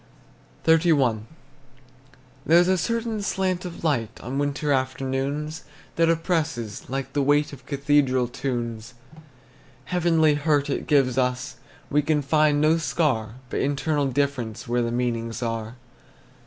[0.65, 1.25] XXXI.
[2.47, 5.63] There's a certain slant of light, On winter afternoons,
[5.95, 8.95] That oppresses, like the weight Of cathedral tunes.
[9.85, 11.57] Heavenly hurt it gives us;
[11.91, 15.75] We can find no scar, But internal difference Where the meanings are.